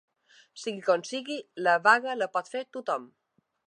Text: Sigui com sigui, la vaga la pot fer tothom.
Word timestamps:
Sigui 0.61 0.81
com 0.87 1.03
sigui, 1.11 1.37
la 1.69 1.77
vaga 1.91 2.19
la 2.23 2.33
pot 2.39 2.53
fer 2.57 2.67
tothom. 2.79 3.09